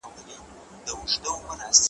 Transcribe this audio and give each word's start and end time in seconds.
مېوې 0.83 0.93
وچ 0.99 1.11
کړه؟! 1.23 1.67